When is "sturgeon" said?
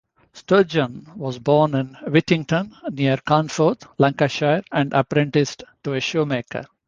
0.33-1.05